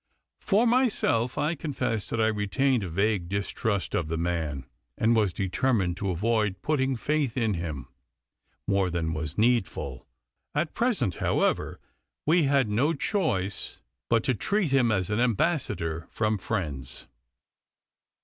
For 0.39 0.65
myself, 0.65 1.37
I 1.37 1.53
confess 1.53 2.09
that 2.09 2.19
I 2.19 2.25
retained 2.25 2.83
a 2.83 2.89
vague 2.89 3.29
distrust 3.29 3.93
of 3.93 4.07
the 4.07 4.17
man, 4.17 4.65
and 4.97 5.15
was 5.15 5.31
determined 5.31 5.95
to 5.97 6.09
avoid 6.09 6.63
putting 6.63 6.95
faith 6.95 7.37
in 7.37 7.53
him 7.53 7.87
more 8.67 8.89
than 8.89 9.13
was 9.13 9.37
needful. 9.37 10.07
At 10.55 10.73
present, 10.73 11.17
however, 11.17 11.79
we 12.25 12.45
had 12.45 12.67
no 12.67 12.95
choice 12.95 13.79
hut 14.09 14.23
to 14.23 14.33
treat 14.33 14.71
him 14.71 14.91
as 14.91 15.11
an 15.11 15.19
ambassador 15.19 16.07
from 16.09 16.39
friends. 16.39 17.05